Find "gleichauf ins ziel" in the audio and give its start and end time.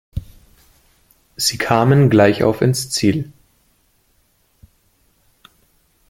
2.09-3.31